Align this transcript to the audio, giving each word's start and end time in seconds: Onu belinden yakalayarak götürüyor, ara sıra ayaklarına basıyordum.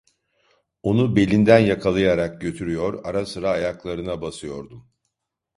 Onu 0.83 1.15
belinden 1.15 1.59
yakalayarak 1.59 2.41
götürüyor, 2.41 3.05
ara 3.05 3.25
sıra 3.25 3.49
ayaklarına 3.49 4.21
basıyordum. 4.21 4.89